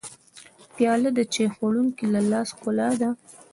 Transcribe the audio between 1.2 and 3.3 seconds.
چای خوړونکي د لاس ښکلا ده.